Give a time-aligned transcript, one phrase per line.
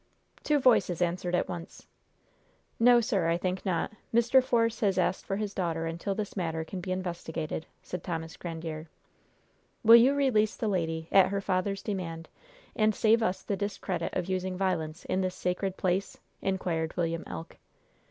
[0.41, 1.85] Two voices answered at once:
[2.79, 3.27] "No, sir.
[3.29, 3.91] I think not.
[4.11, 4.43] Mr.
[4.43, 8.87] Force has asked for his daughter until this matter can be investigated," said Thomas Grandiere.
[9.83, 12.29] "Will you release the lady, at her father's demand,
[12.75, 17.57] and save us the discredit of using violence in this sacred place?" inquired William Elk.